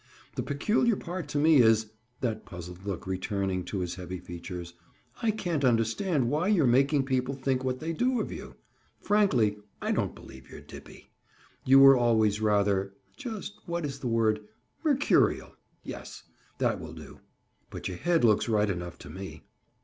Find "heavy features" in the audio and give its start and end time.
3.93-4.73